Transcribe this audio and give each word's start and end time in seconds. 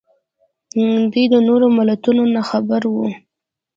دوی 1.11 1.25
د 1.33 1.35
نورو 1.47 1.67
ملتونو 1.77 2.23
نه 2.35 2.41
خبر 2.49 2.81
وو 2.93 3.07